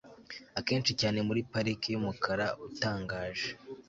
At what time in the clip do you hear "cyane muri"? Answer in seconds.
1.01-1.41